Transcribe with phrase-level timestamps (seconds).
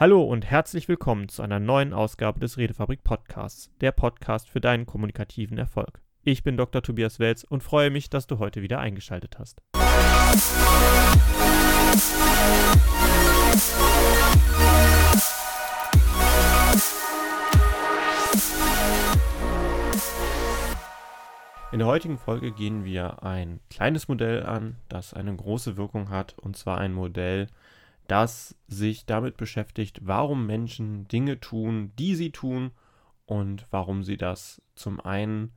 [0.00, 4.86] Hallo und herzlich willkommen zu einer neuen Ausgabe des Redefabrik Podcasts, der Podcast für deinen
[4.86, 6.00] kommunikativen Erfolg.
[6.22, 6.82] Ich bin Dr.
[6.82, 9.60] Tobias Welz und freue mich, dass du heute wieder eingeschaltet hast.
[21.72, 26.38] In der heutigen Folge gehen wir ein kleines Modell an, das eine große Wirkung hat,
[26.38, 27.48] und zwar ein Modell,
[28.08, 32.72] das sich damit beschäftigt, warum Menschen Dinge tun, die sie tun
[33.26, 35.52] und warum sie das zum einen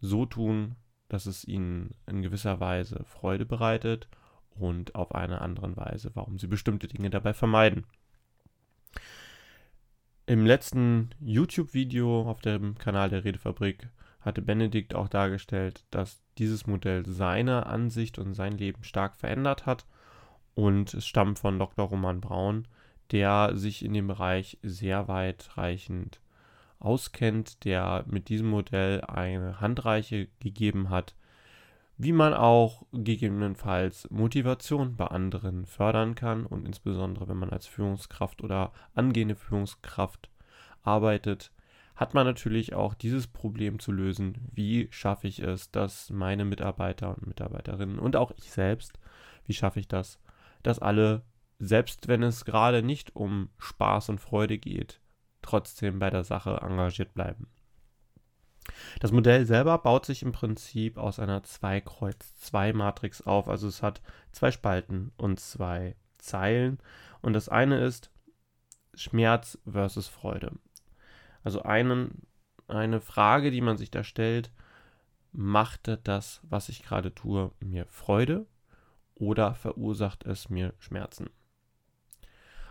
[0.00, 0.76] so tun,
[1.08, 4.08] dass es ihnen in gewisser Weise Freude bereitet
[4.50, 7.86] und auf einer anderen Weise, warum sie bestimmte Dinge dabei vermeiden.
[10.26, 13.88] Im letzten YouTube-Video auf dem Kanal der Redefabrik
[14.20, 19.86] hatte Benedikt auch dargestellt, dass dieses Modell seine Ansicht und sein Leben stark verändert hat
[20.56, 21.86] und es stammt von Dr.
[21.86, 22.66] Roman Braun,
[23.12, 26.18] der sich in dem Bereich sehr weitreichend
[26.80, 31.14] auskennt, der mit diesem Modell eine Handreiche gegeben hat,
[31.98, 38.42] wie man auch gegebenenfalls Motivation bei anderen fördern kann und insbesondere wenn man als Führungskraft
[38.42, 40.30] oder angehende Führungskraft
[40.82, 41.52] arbeitet,
[41.96, 47.10] hat man natürlich auch dieses Problem zu lösen, wie schaffe ich es, dass meine Mitarbeiter
[47.10, 48.98] und Mitarbeiterinnen und auch ich selbst,
[49.46, 50.18] wie schaffe ich das,
[50.66, 51.22] dass alle,
[51.60, 55.00] selbst wenn es gerade nicht um Spaß und Freude geht,
[55.40, 57.46] trotzdem bei der Sache engagiert bleiben.
[58.98, 63.48] Das Modell selber baut sich im Prinzip aus einer 2-Kreuz-2-Matrix auf.
[63.48, 66.78] Also es hat zwei Spalten und zwei Zeilen.
[67.22, 68.10] Und das eine ist
[68.94, 70.50] Schmerz versus Freude.
[71.44, 72.26] Also einen,
[72.66, 74.50] eine Frage, die man sich da stellt,
[75.30, 78.46] macht das, was ich gerade tue, mir Freude
[79.16, 81.30] oder verursacht es mir Schmerzen.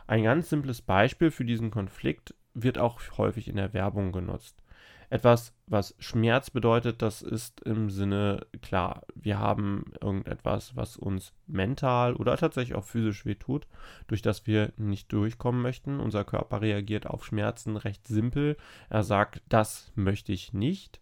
[0.07, 4.61] Ein ganz simples Beispiel für diesen Konflikt wird auch häufig in der Werbung genutzt.
[5.09, 12.15] Etwas, was Schmerz bedeutet, das ist im Sinne klar, wir haben irgendetwas, was uns mental
[12.15, 13.67] oder tatsächlich auch physisch wehtut,
[14.07, 15.99] durch das wir nicht durchkommen möchten.
[15.99, 18.57] Unser Körper reagiert auf Schmerzen recht simpel.
[18.89, 20.99] Er sagt, das möchte ich nicht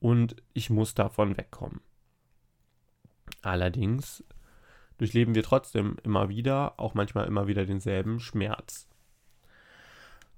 [0.00, 1.80] und ich muss davon wegkommen.
[3.42, 4.24] Allerdings
[5.02, 8.86] durchleben wir trotzdem immer wieder, auch manchmal immer wieder denselben Schmerz.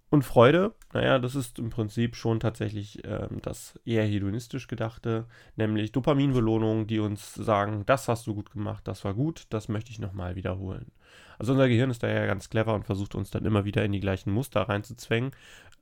[0.08, 5.26] Und Freude, naja, das ist im Prinzip schon tatsächlich äh, das eher hedonistisch gedachte,
[5.56, 9.90] nämlich Dopaminbelohnungen, die uns sagen, das hast du gut gemacht, das war gut, das möchte
[9.90, 10.92] ich nochmal wiederholen.
[11.38, 13.92] Also unser Gehirn ist da ja ganz clever und versucht uns dann immer wieder in
[13.92, 15.32] die gleichen Muster reinzuzwängen.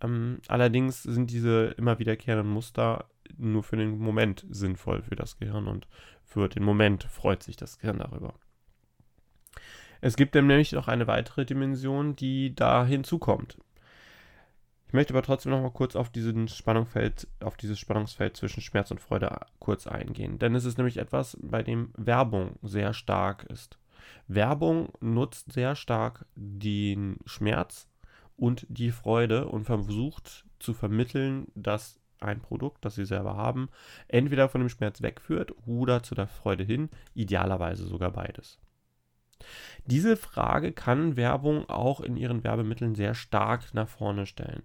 [0.02, 3.04] Ähm, allerdings sind diese immer wiederkehrenden Muster
[3.38, 5.86] nur für den Moment sinnvoll für das Gehirn und
[6.24, 8.34] für den Moment freut sich das Gehirn darüber.
[10.02, 13.56] Es gibt nämlich noch eine weitere Dimension, die da hinzukommt.
[14.88, 18.90] Ich möchte aber trotzdem noch mal kurz auf, diesen Spannungsfeld, auf dieses Spannungsfeld zwischen Schmerz
[18.90, 20.40] und Freude kurz eingehen.
[20.40, 23.78] Denn es ist nämlich etwas, bei dem Werbung sehr stark ist.
[24.26, 27.88] Werbung nutzt sehr stark den Schmerz
[28.36, 33.68] und die Freude und versucht zu vermitteln, dass ein Produkt, das sie selber haben,
[34.08, 38.58] entweder von dem Schmerz wegführt oder zu der Freude hin, idealerweise sogar beides.
[39.86, 44.62] Diese Frage kann Werbung auch in ihren Werbemitteln sehr stark nach vorne stellen.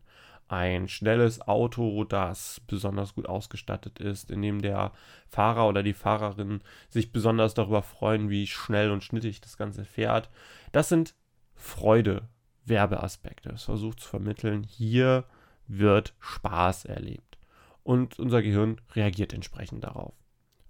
[0.49, 4.93] Ein schnelles Auto, das besonders gut ausgestattet ist, in dem der
[5.27, 10.29] Fahrer oder die Fahrerin sich besonders darüber freuen, wie schnell und schnittig das Ganze fährt.
[10.71, 11.15] Das sind
[11.55, 13.49] Freude-Werbeaspekte.
[13.49, 15.25] Es versucht zu vermitteln, hier
[15.67, 17.37] wird Spaß erlebt.
[17.83, 20.13] Und unser Gehirn reagiert entsprechend darauf.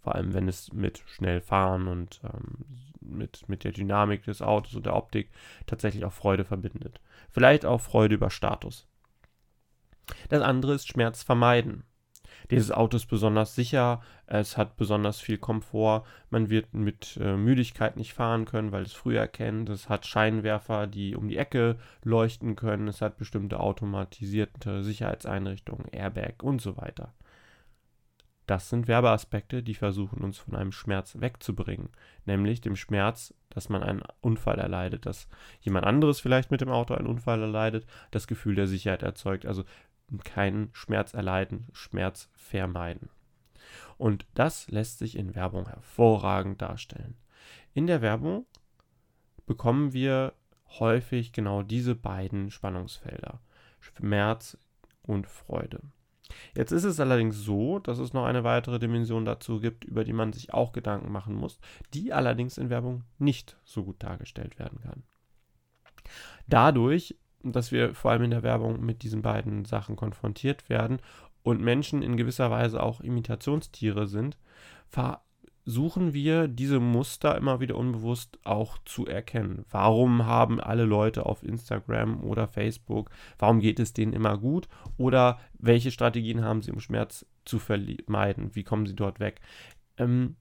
[0.02, 2.66] Vor allem, wenn es mit schnell fahren und ähm,
[3.10, 5.30] mit, mit der Dynamik des Autos und der Optik
[5.66, 7.00] tatsächlich auch Freude verbindet.
[7.30, 8.88] Vielleicht auch Freude über Status.
[10.30, 11.84] Das andere ist Schmerz vermeiden.
[12.52, 17.98] Dieses Auto ist besonders sicher, es hat besonders viel Komfort, man wird mit äh, Müdigkeit
[17.98, 22.56] nicht fahren können, weil es früher erkennt, es hat Scheinwerfer, die um die Ecke leuchten
[22.56, 27.14] können, es hat bestimmte automatisierte Sicherheitseinrichtungen, Airbag und so weiter.
[28.48, 31.90] Das sind Werbeaspekte, die versuchen uns von einem Schmerz wegzubringen,
[32.26, 35.28] nämlich dem Schmerz, dass man einen Unfall erleidet, dass
[35.60, 39.66] jemand anderes vielleicht mit dem Auto einen Unfall erleidet, das Gefühl der Sicherheit erzeugt, also
[40.24, 43.10] keinen Schmerz erleiden, Schmerz vermeiden.
[43.98, 47.18] Und das lässt sich in Werbung hervorragend darstellen.
[47.74, 48.46] In der Werbung
[49.46, 50.34] bekommen wir
[50.80, 53.42] häufig genau diese beiden Spannungsfelder,
[53.82, 54.58] Schmerz
[55.02, 55.82] und Freude.
[56.56, 60.14] Jetzt ist es allerdings so, dass es noch eine weitere Dimension dazu gibt, über die
[60.14, 61.60] man sich auch Gedanken machen muss,
[61.94, 65.04] die allerdings in Werbung nicht so gut dargestellt werden kann.
[66.48, 67.16] Dadurch
[67.54, 71.00] dass wir vor allem in der Werbung mit diesen beiden Sachen konfrontiert werden
[71.44, 74.38] und Menschen in gewisser Weise auch Imitationstiere sind,
[75.68, 79.66] versuchen wir diese Muster immer wieder unbewusst auch zu erkennen.
[79.70, 85.42] Warum haben alle Leute auf Instagram oder Facebook, warum geht es denen immer gut oder
[85.60, 89.42] welche Strategien haben sie, um Schmerz zu vermeiden, wie kommen sie dort weg.
[89.98, 90.38] Ähm,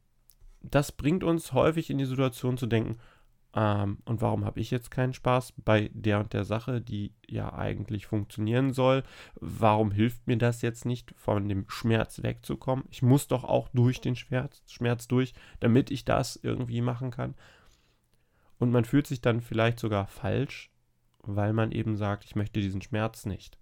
[0.62, 2.96] das bringt uns häufig in die Situation zu denken,
[3.56, 7.54] ähm, und warum habe ich jetzt keinen Spaß bei der und der Sache, die ja
[7.54, 9.02] eigentlich funktionieren soll?
[9.40, 12.84] Warum hilft mir das jetzt nicht, von dem Schmerz wegzukommen?
[12.90, 17.34] Ich muss doch auch durch den Schmerz, Schmerz durch, damit ich das irgendwie machen kann.
[18.58, 20.70] Und man fühlt sich dann vielleicht sogar falsch,
[21.22, 23.58] weil man eben sagt, ich möchte diesen Schmerz nicht.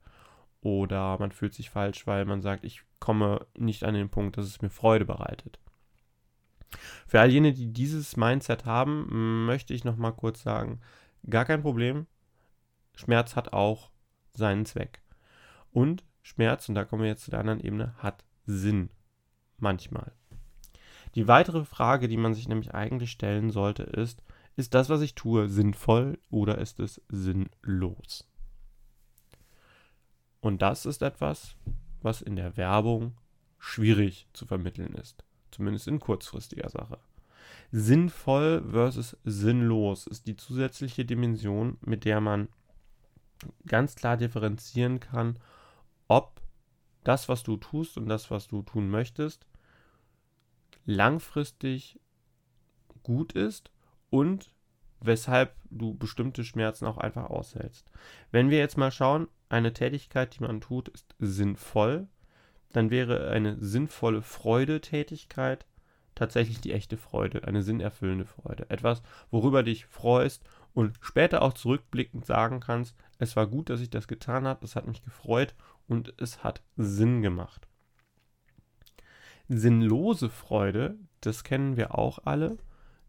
[0.60, 4.46] Oder man fühlt sich falsch, weil man sagt, ich komme nicht an den Punkt, dass
[4.46, 5.60] es mir Freude bereitet.
[7.06, 10.80] Für all jene, die dieses Mindset haben, möchte ich noch mal kurz sagen,
[11.28, 12.06] gar kein Problem.
[12.94, 13.90] Schmerz hat auch
[14.32, 15.02] seinen Zweck.
[15.70, 18.90] Und Schmerz, und da kommen wir jetzt zu der anderen Ebene, hat Sinn.
[19.58, 20.12] Manchmal.
[21.14, 24.22] Die weitere Frage, die man sich nämlich eigentlich stellen sollte, ist,
[24.56, 28.28] ist das, was ich tue, sinnvoll oder ist es sinnlos?
[30.40, 31.56] Und das ist etwas,
[32.02, 33.16] was in der Werbung
[33.58, 35.24] schwierig zu vermitteln ist
[35.54, 36.98] zumindest in kurzfristiger Sache.
[37.72, 42.48] Sinnvoll versus sinnlos ist die zusätzliche Dimension, mit der man
[43.66, 45.38] ganz klar differenzieren kann,
[46.08, 46.40] ob
[47.02, 49.46] das, was du tust und das, was du tun möchtest,
[50.86, 51.98] langfristig
[53.02, 53.70] gut ist
[54.10, 54.50] und
[55.00, 57.90] weshalb du bestimmte Schmerzen auch einfach aushältst.
[58.30, 62.08] Wenn wir jetzt mal schauen, eine Tätigkeit, die man tut, ist sinnvoll,
[62.74, 65.64] dann wäre eine sinnvolle Freudetätigkeit
[66.14, 68.68] tatsächlich die echte Freude, eine sinnerfüllende Freude.
[68.70, 73.90] Etwas, worüber dich freust und später auch zurückblickend sagen kannst, es war gut, dass ich
[73.90, 75.54] das getan habe, es hat mich gefreut
[75.88, 77.68] und es hat Sinn gemacht.
[79.48, 82.56] Sinnlose Freude, das kennen wir auch alle.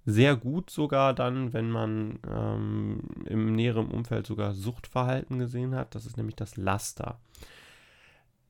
[0.05, 5.95] Sehr gut sogar dann, wenn man ähm, im näheren Umfeld sogar Suchtverhalten gesehen hat.
[5.95, 7.19] Das ist nämlich das Laster.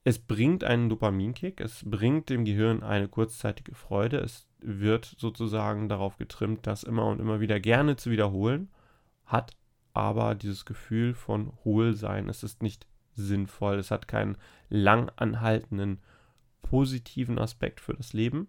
[0.08, 6.18] Es bringt einen Dopaminkick, es bringt dem Gehirn eine kurzzeitige Freude, es wird sozusagen darauf
[6.18, 8.70] getrimmt, das immer und immer wieder gerne zu wiederholen,
[9.26, 9.58] hat
[9.94, 12.86] aber dieses Gefühl von Hohlsein, es ist nicht
[13.16, 14.38] sinnvoll, es hat keinen
[14.70, 16.00] lang anhaltenden
[16.62, 18.48] positiven Aspekt für das Leben,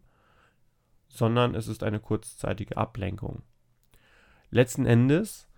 [1.09, 3.43] sondern es ist eine kurzzeitige Ablenkung.
[4.51, 5.49] Letzten Endes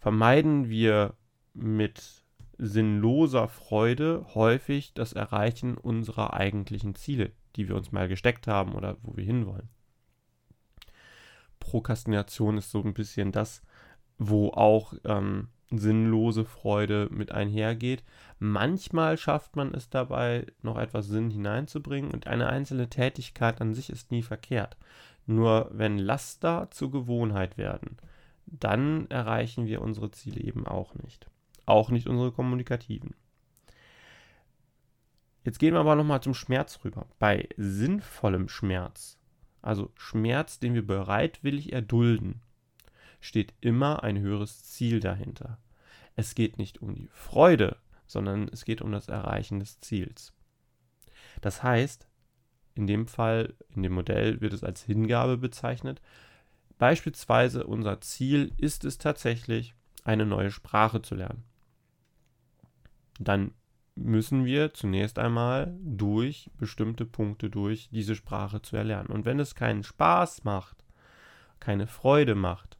[0.00, 1.14] vermeiden wir
[1.54, 2.21] mit
[2.64, 8.96] sinnloser Freude häufig das Erreichen unserer eigentlichen Ziele, die wir uns mal gesteckt haben oder
[9.02, 9.68] wo wir hinwollen.
[11.58, 13.62] Prokrastination ist so ein bisschen das,
[14.16, 18.04] wo auch ähm, sinnlose Freude mit einhergeht.
[18.38, 23.90] Manchmal schafft man es dabei, noch etwas Sinn hineinzubringen und eine einzelne Tätigkeit an sich
[23.90, 24.76] ist nie verkehrt.
[25.26, 27.96] Nur wenn Laster zur Gewohnheit werden,
[28.46, 31.26] dann erreichen wir unsere Ziele eben auch nicht.
[31.66, 33.14] Auch nicht unsere kommunikativen.
[35.44, 37.06] Jetzt gehen wir aber nochmal zum Schmerz rüber.
[37.18, 39.18] Bei sinnvollem Schmerz,
[39.60, 42.42] also Schmerz, den wir bereitwillig erdulden,
[43.20, 45.58] steht immer ein höheres Ziel dahinter.
[46.14, 47.76] Es geht nicht um die Freude,
[48.06, 50.32] sondern es geht um das Erreichen des Ziels.
[51.40, 52.08] Das heißt,
[52.74, 56.00] in dem Fall, in dem Modell wird es als Hingabe bezeichnet.
[56.78, 61.44] Beispielsweise unser Ziel ist es tatsächlich, eine neue Sprache zu lernen
[63.28, 63.52] dann
[63.94, 69.08] müssen wir zunächst einmal durch bestimmte Punkte durch diese Sprache zu erlernen.
[69.08, 70.84] Und wenn es keinen Spaß macht,
[71.60, 72.78] keine Freude macht,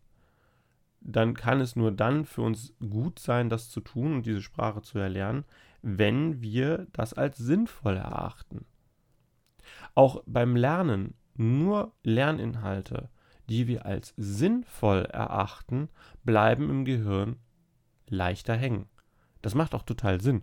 [1.01, 4.83] dann kann es nur dann für uns gut sein, das zu tun und diese Sprache
[4.83, 5.45] zu erlernen,
[5.83, 8.65] wenn wir das als sinnvoll erachten.
[9.95, 13.09] Auch beim Lernen nur Lerninhalte,
[13.49, 15.89] die wir als sinnvoll erachten,
[16.25, 17.37] bleiben im Gehirn
[18.09, 18.89] leichter hängen.
[19.43, 20.43] Das macht auch total Sinn.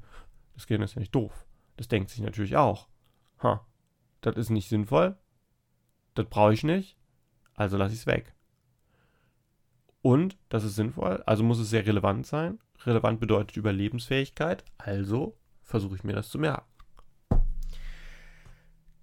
[0.54, 1.46] Das Gehirn ist ja nicht doof.
[1.78, 2.88] Das denkt sich natürlich auch.
[3.42, 3.66] Ha,
[4.22, 5.18] das ist nicht sinnvoll.
[6.14, 6.98] Das brauche ich nicht.
[7.56, 8.36] Also lasse ich es weg.
[10.02, 12.60] Und das ist sinnvoll, also muss es sehr relevant sein.
[12.86, 16.66] Relevant bedeutet Überlebensfähigkeit, also versuche ich mir das zu merken.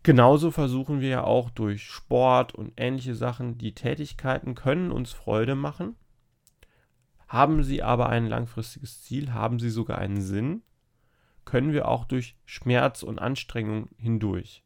[0.03, 5.55] Genauso versuchen wir ja auch durch Sport und ähnliche Sachen, die Tätigkeiten können uns Freude
[5.55, 5.97] machen,
[7.29, 10.63] haben sie aber ein langfristiges Ziel, haben sie sogar einen Sinn,
[11.45, 14.65] können wir auch durch Schmerz und Anstrengung hindurch.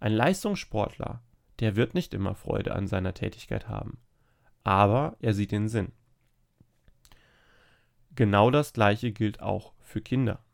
[0.00, 1.22] Ein Leistungssportler,
[1.60, 3.98] der wird nicht immer Freude an seiner Tätigkeit haben,
[4.64, 5.92] aber er sieht den Sinn.
[8.14, 10.44] Genau das gleiche gilt auch für Kinder.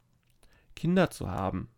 [0.75, 1.69] Kinder zu haben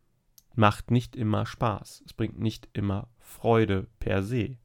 [0.55, 2.03] macht nicht immer Spaß.
[2.07, 4.59] Es bringt nicht immer Freude per se,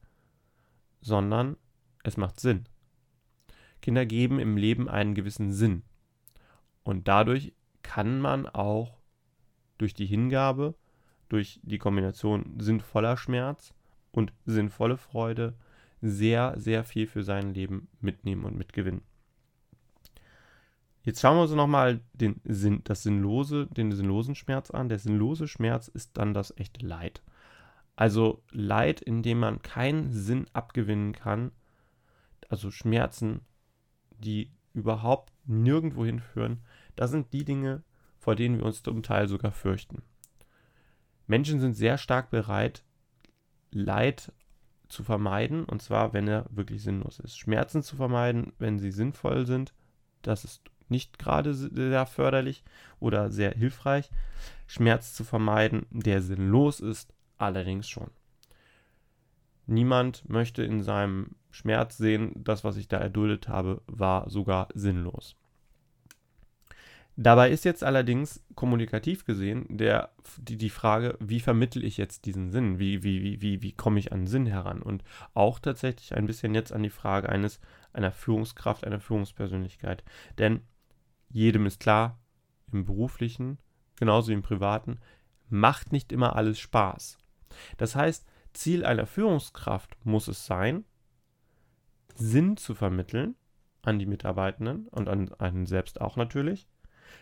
[1.01, 1.58] sondern
[2.04, 2.68] es macht Sinn.
[3.88, 5.82] Kinder geben im Leben einen gewissen Sinn.
[6.84, 7.53] Und dadurch
[7.84, 8.98] kann man auch
[9.77, 10.75] durch die Hingabe,
[11.29, 13.74] durch die Kombination sinnvoller Schmerz
[14.12, 15.53] und sinnvolle Freude
[16.01, 19.03] sehr, sehr viel für sein Leben mitnehmen und mitgewinnen.
[21.03, 24.89] Jetzt schauen wir uns nochmal den Sinn, das sinnlose, den sinnlosen Schmerz an.
[24.89, 27.24] Der sinnlose Schmerz ist dann das echte Leid.
[27.96, 31.53] Also Leid, in dem man keinen Sinn abgewinnen kann,
[32.50, 33.46] also Schmerzen,
[34.20, 36.60] die überhaupt nirgendwo hinführen,
[36.96, 37.84] das sind die Dinge,
[38.18, 40.02] vor denen wir uns zum Teil sogar fürchten.
[41.28, 42.84] Menschen sind sehr stark bereit,
[43.72, 44.32] Leid
[44.88, 47.38] zu vermeiden, und zwar, wenn er wirklich sinnlos ist.
[47.38, 49.74] Schmerzen zu vermeiden, wenn sie sinnvoll sind,
[50.22, 52.64] das ist nicht gerade sehr förderlich
[53.00, 54.10] oder sehr hilfreich.
[54.68, 58.10] Schmerz zu vermeiden, der sinnlos ist, allerdings schon.
[59.68, 65.36] Niemand möchte in seinem Schmerz sehen, das, was ich da erduldet habe, war sogar sinnlos.
[67.20, 72.52] Dabei ist jetzt allerdings kommunikativ gesehen der, die, die Frage, wie vermittle ich jetzt diesen
[72.52, 72.78] Sinn?
[72.78, 74.84] Wie, wie, wie, wie, wie komme ich an Sinn heran?
[74.84, 77.60] Und auch tatsächlich ein bisschen jetzt an die Frage eines,
[77.92, 80.04] einer Führungskraft, einer Führungspersönlichkeit.
[80.38, 80.62] Denn
[81.30, 82.20] jedem ist klar,
[82.72, 83.58] im beruflichen,
[83.96, 85.00] genauso wie im privaten,
[85.50, 87.18] macht nicht immer alles Spaß.
[87.78, 90.84] Das heißt, Ziel einer Führungskraft muss es sein,
[92.16, 93.36] Sinn zu vermitteln
[93.84, 96.68] an die Mitarbeitenden und an einen selbst auch natürlich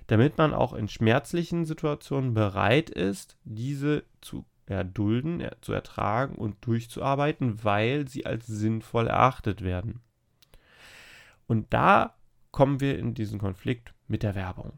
[0.08, 7.64] damit man auch in schmerzlichen Situationen bereit ist, diese zu erdulden, zu ertragen und durchzuarbeiten,
[7.64, 10.02] weil sie als sinnvoll erachtet werden.
[11.48, 12.16] Und da
[12.52, 14.74] kommen wir in diesen Konflikt mit der Werbung.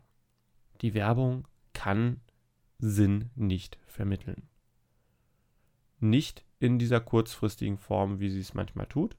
[0.81, 2.19] Die Werbung kann
[2.79, 4.49] Sinn nicht vermitteln.
[5.99, 9.15] Nicht in dieser kurzfristigen Form, wie sie es manchmal tut,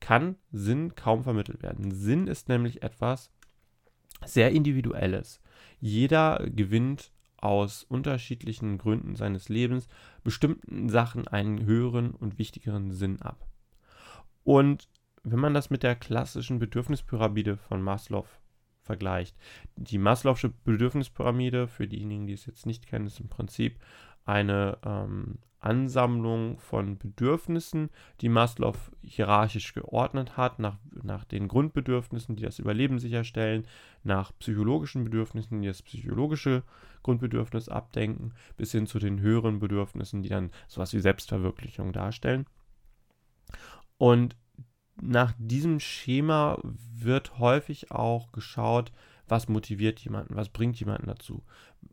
[0.00, 1.90] kann Sinn kaum vermittelt werden.
[1.90, 3.30] Sinn ist nämlich etwas,
[4.24, 5.40] sehr individuelles.
[5.80, 9.88] Jeder gewinnt aus unterschiedlichen Gründen seines Lebens
[10.22, 13.46] bestimmten Sachen einen höheren und wichtigeren Sinn ab.
[14.44, 14.88] Und
[15.22, 18.26] wenn man das mit der klassischen Bedürfnispyramide von Maslow
[18.82, 19.36] vergleicht,
[19.76, 23.78] die Maslow'sche Bedürfnispyramide, für diejenigen, die es jetzt nicht kennen, ist im Prinzip
[24.24, 27.90] eine ähm, Ansammlung von Bedürfnissen,
[28.20, 33.66] die Maslow hierarchisch geordnet hat, nach, nach den Grundbedürfnissen, die das Überleben sicherstellen,
[34.02, 36.62] nach psychologischen Bedürfnissen, die das psychologische
[37.02, 42.46] Grundbedürfnis abdenken, bis hin zu den höheren Bedürfnissen, die dann sowas wie Selbstverwirklichung darstellen.
[43.98, 44.36] Und
[45.02, 48.92] nach diesem Schema wird häufig auch geschaut,
[49.30, 51.42] was motiviert jemanden, was bringt jemanden dazu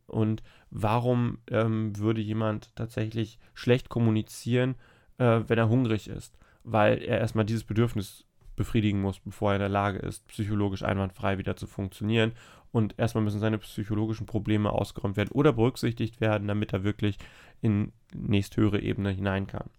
[0.07, 0.41] und
[0.71, 4.75] warum ähm, würde jemand tatsächlich schlecht kommunizieren,
[5.17, 8.25] äh, wenn er hungrig ist, weil er erstmal dieses Bedürfnis
[8.55, 12.33] befriedigen muss, bevor er in der Lage ist, psychologisch einwandfrei wieder zu funktionieren.
[12.71, 17.17] Und erstmal müssen seine psychologischen Probleme ausgeräumt werden oder berücksichtigt werden, damit er wirklich
[17.61, 19.69] in nächsthöhere Ebene hinein kann.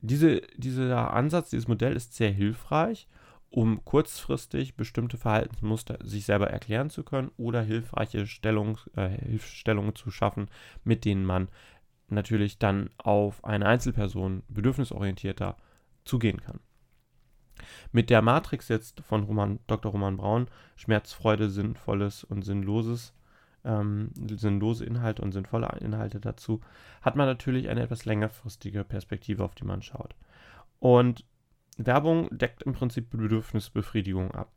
[0.00, 3.08] Diese, dieser Ansatz, dieses Modell ist sehr hilfreich
[3.54, 10.10] um kurzfristig bestimmte Verhaltensmuster sich selber erklären zu können oder hilfreiche Stellung, äh, Hilfsstellungen zu
[10.10, 10.48] schaffen,
[10.82, 11.46] mit denen man
[12.08, 15.56] natürlich dann auf eine Einzelperson bedürfnisorientierter
[16.04, 16.58] zugehen kann.
[17.92, 19.92] Mit der Matrix jetzt von Roman, Dr.
[19.92, 23.14] Roman Braun, Schmerz, Freude, Sinnvolles und Sinnloses,
[23.64, 26.60] ähm, sinnlose Inhalte und sinnvolle Inhalte dazu,
[27.02, 30.16] hat man natürlich eine etwas längerfristige Perspektive, auf die man schaut.
[30.80, 31.24] Und
[31.76, 34.52] Werbung deckt im Prinzip Bedürfnisbefriedigung ab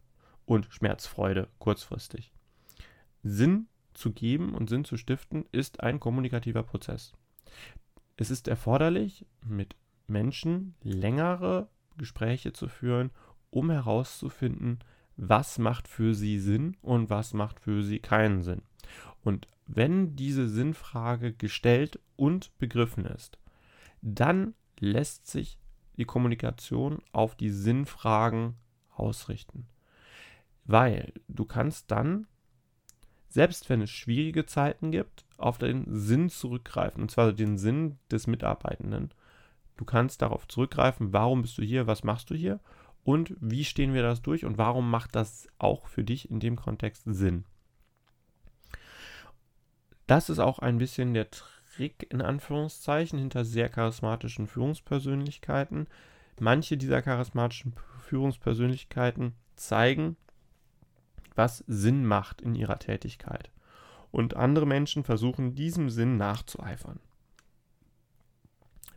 [0.46, 2.32] und Schmerzfreude kurzfristig.
[3.24, 7.14] Sinn zu geben und Sinn zu stiften ist ein kommunikativer Prozess.
[8.16, 9.76] Es ist erforderlich, mit
[10.08, 13.12] Menschen längere Gespräche zu führen,
[13.50, 14.80] um herauszufinden,
[15.16, 18.62] was macht für sie Sinn und was macht für sie keinen Sinn.
[19.24, 23.38] Und wenn diese Sinnfrage gestellt und begriffen ist,
[24.02, 25.58] dann lässt sich
[25.98, 28.56] die Kommunikation auf die Sinnfragen
[28.96, 29.68] ausrichten.
[30.66, 32.28] Weil du kannst dann,
[33.28, 38.28] selbst wenn es schwierige Zeiten gibt, auf den Sinn zurückgreifen, und zwar den Sinn des
[38.28, 39.12] Mitarbeitenden.
[39.76, 42.60] Du kannst darauf zurückgreifen, warum bist du hier, was machst du hier
[43.04, 46.56] und wie stehen wir das durch und warum macht das auch für dich in dem
[46.56, 47.46] Kontext Sinn.
[50.08, 51.28] Das ist auch ein bisschen der
[51.78, 55.88] Trick in Anführungszeichen hinter sehr charismatischen Führungspersönlichkeiten.
[56.40, 60.18] Manche dieser charismatischen Führungspersönlichkeiten zeigen
[61.36, 63.52] was Sinn macht in ihrer Tätigkeit.
[64.10, 67.00] Und andere Menschen versuchen diesem Sinn nachzueifern.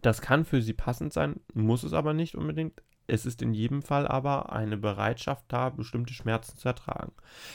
[0.01, 2.83] Das kann für sie passend sein, muss es aber nicht unbedingt.
[3.07, 7.13] Es ist in jedem Fall aber eine Bereitschaft da, bestimmte Schmerzen zu ertragen.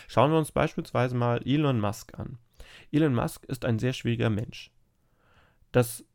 [0.07, 2.37] Schauen wir uns beispielsweise mal Elon Musk an.
[2.91, 4.69] Elon Musk ist ein sehr schwieriger Mensch.
[5.75, 6.05] Dass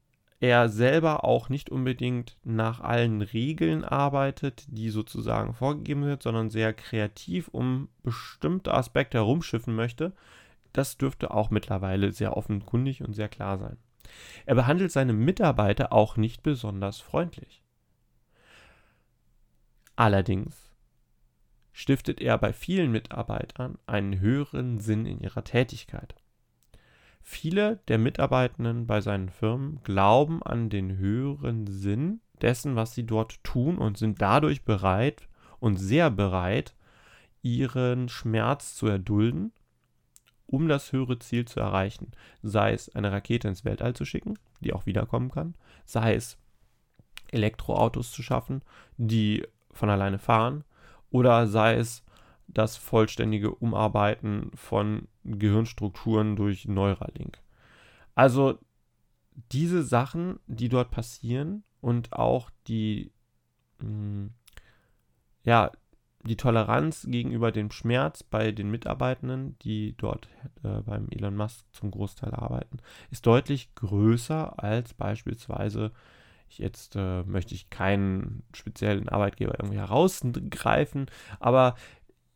[0.41, 6.73] er selber auch nicht unbedingt nach allen Regeln arbeitet, die sozusagen vorgegeben sind, sondern sehr
[6.73, 10.15] kreativ um bestimmte Aspekte herumschiffen möchte,
[10.73, 13.77] das dürfte auch mittlerweile sehr offenkundig und sehr klar sein.
[14.47, 17.63] Er behandelt seine Mitarbeiter auch nicht besonders freundlich.
[19.95, 20.73] Allerdings
[21.75, 26.15] stiftet er bei vielen Mitarbeitern einen höheren Sinn in ihrer Tätigkeit.
[27.23, 33.43] Viele der Mitarbeitenden bei seinen Firmen glauben an den höheren Sinn dessen, was sie dort
[33.45, 36.75] tun und sind dadurch bereit und sehr bereit,
[37.43, 39.53] ihren Schmerz zu erdulden,
[40.47, 42.13] um das höhere Ziel zu erreichen.
[42.43, 46.39] Sei es eine Rakete ins Weltall zu schicken, die auch wiederkommen kann, sei es
[47.31, 48.63] Elektroautos zu schaffen,
[48.97, 50.65] die von alleine fahren,
[51.11, 52.05] oder sei es
[52.53, 57.39] das vollständige Umarbeiten von Gehirnstrukturen durch Neuralink.
[58.15, 58.59] Also
[59.53, 63.13] diese Sachen, die dort passieren und auch die,
[63.79, 64.31] mh, hm,
[65.45, 65.71] ja,
[66.25, 70.29] die Toleranz gegenüber dem Schmerz bei den Mitarbeitenden, die dort
[70.63, 72.79] äh, beim Elon Musk zum Großteil arbeiten,
[73.11, 75.93] ist deutlich größer als beispielsweise,
[76.49, 81.07] jetzt äh, möchte ich keinen speziellen Arbeitgeber irgendwie herausgreifen,
[81.39, 81.75] aber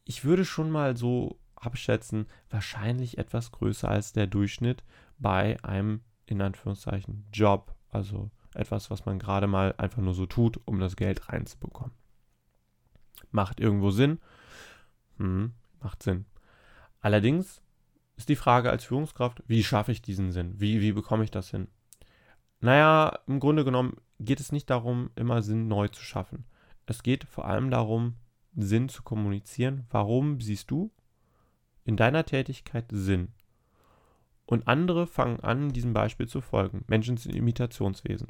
[0.05, 4.85] ich würde schon mal so abschätzen, wahrscheinlich etwas größer als der Durchschnitt
[5.19, 10.61] bei einem in Anführungszeichen Job, also etwas, was man gerade mal einfach nur so tut,
[10.65, 11.93] um das Geld reinzubekommen.
[13.31, 14.21] Macht irgendwo Sinn?
[15.19, 16.27] Hm, macht Sinn.
[17.01, 17.61] Allerdings
[18.17, 20.55] ist die Frage als Führungskraft, wie schaffe ich diesen Sinn?
[20.59, 21.69] Wie, wie bekomme ich das hin?
[22.61, 26.45] Naja, im Grunde genommen geht es nicht darum, immer Sinn neu zu schaffen.
[26.87, 28.15] Es geht vor allem darum,
[28.57, 29.87] Sinn zu kommunizieren.
[29.91, 30.91] Warum siehst du
[31.85, 33.29] in deiner Tätigkeit Sinn?
[34.47, 36.85] Und andere fangen an, diesem Beispiel zu folgen.
[36.87, 38.29] Menschen sind Imitationswesen.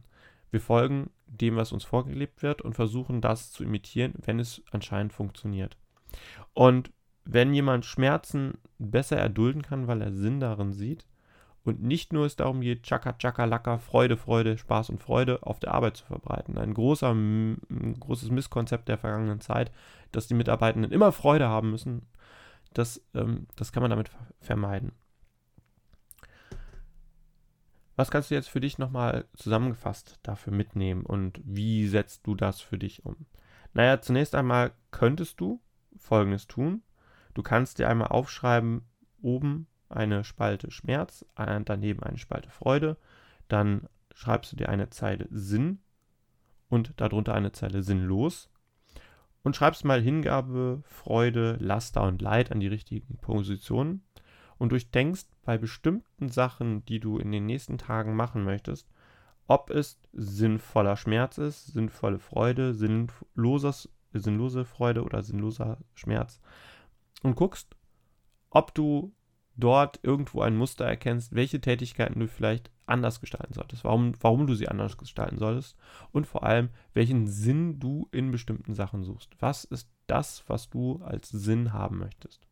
[0.51, 5.13] Wir folgen dem, was uns vorgelebt wird und versuchen das zu imitieren, wenn es anscheinend
[5.13, 5.77] funktioniert.
[6.53, 6.93] Und
[7.25, 11.07] wenn jemand Schmerzen besser erdulden kann, weil er Sinn darin sieht,
[11.65, 15.59] und nicht nur es darum geht, Chaka Chaka Laka, Freude, Freude, Spaß und Freude auf
[15.61, 16.59] der Arbeit zu verbreiten.
[16.59, 19.73] Ein, großer, ein großes Misskonzept der vergangenen Zeit,
[20.17, 22.07] dass die Mitarbeitenden immer Freude haben müssen,
[22.73, 24.93] das, ähm, das kann man damit vermeiden.
[27.97, 32.61] Was kannst du jetzt für dich nochmal zusammengefasst dafür mitnehmen und wie setzt du das
[32.61, 33.27] für dich um?
[33.73, 35.61] Naja, zunächst einmal könntest du
[35.97, 36.83] Folgendes tun.
[37.35, 38.83] Du kannst dir einmal aufschreiben,
[39.23, 42.97] oben eine Spalte Schmerz, daneben eine Spalte Freude,
[43.47, 45.81] dann schreibst du dir eine Zeile Sinn
[46.69, 48.51] und darunter eine Zeile sinnlos
[49.45, 54.03] und schreibst mal Hingabe, Freude, Laster und Leid an die richtigen Positionen.
[54.57, 58.89] Und durchdenkst bei bestimmten Sachen, die du in den nächsten Tagen machen möchtest,
[59.47, 66.41] ob es sinnvoller Schmerz ist, sinnvolle Freude, sinnloses, sinnlose Freude oder sinnloser Schmerz.
[67.23, 67.77] Und guckst,
[68.49, 69.13] ob du
[69.57, 74.55] dort irgendwo ein Muster erkennst, welche Tätigkeiten du vielleicht anders gestalten solltest, warum, warum du
[74.55, 75.77] sie anders gestalten solltest
[76.13, 79.31] und vor allem, welchen Sinn du in bestimmten Sachen suchst.
[79.41, 82.47] Was ist das, was du als Sinn haben möchtest?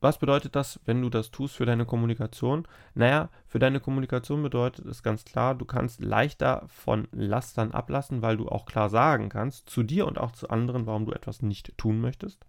[0.00, 2.68] Was bedeutet das, wenn du das tust für deine Kommunikation?
[2.94, 8.36] Naja, für deine Kommunikation bedeutet es ganz klar, du kannst leichter von Lastern ablassen, weil
[8.36, 11.76] du auch klar sagen kannst, zu dir und auch zu anderen, warum du etwas nicht
[11.78, 12.44] tun möchtest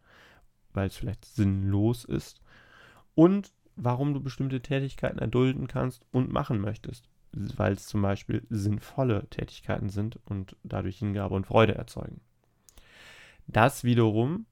[0.77, 2.39] weil es vielleicht sinnlos ist
[3.15, 9.27] und warum du bestimmte Tätigkeiten erdulden kannst und machen möchtest, weil es zum Beispiel sinnvolle
[9.29, 12.19] Tätigkeiten sind und dadurch Hingabe und Freude erzeugen.
[13.45, 14.45] Das wiederum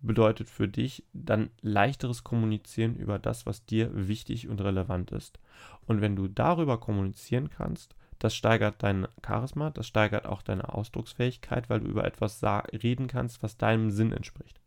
[0.00, 5.38] bedeutet für dich dann leichteres Kommunizieren über das, was dir wichtig und relevant ist.
[5.86, 11.70] Und wenn du darüber kommunizieren kannst, das steigert dein Charisma, das steigert auch deine Ausdrucksfähigkeit,
[11.70, 14.61] weil du über etwas reden kannst, was deinem Sinn entspricht.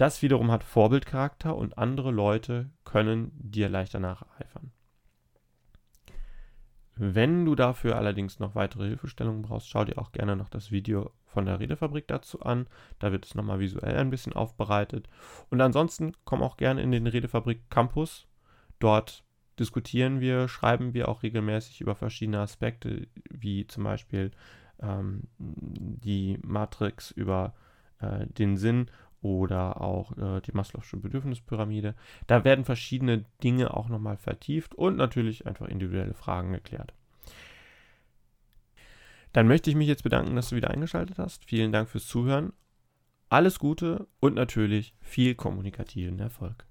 [0.00, 4.72] Das wiederum hat Vorbildcharakter und andere Leute können dir leichter nacheifern.
[6.96, 11.10] Wenn du dafür allerdings noch weitere Hilfestellungen brauchst, schau dir auch gerne noch das Video
[11.26, 12.66] von der Redefabrik dazu an.
[12.98, 15.06] Da wird es nochmal visuell ein bisschen aufbereitet.
[15.50, 18.26] Und ansonsten komm auch gerne in den Redefabrik Campus.
[18.78, 19.22] Dort
[19.58, 24.30] diskutieren wir, schreiben wir auch regelmäßig über verschiedene Aspekte, wie zum Beispiel
[24.80, 27.52] ähm, die Matrix über
[27.98, 28.90] äh, den Sinn
[29.22, 31.94] oder auch äh, die Maslow'sche Bedürfnispyramide.
[32.26, 36.94] Da werden verschiedene Dinge auch nochmal vertieft und natürlich einfach individuelle Fragen geklärt.
[39.32, 41.44] Dann möchte ich mich jetzt bedanken, dass du wieder eingeschaltet hast.
[41.44, 42.52] Vielen Dank fürs Zuhören.
[43.28, 46.66] Alles Gute und natürlich viel kommunikativen Erfolg.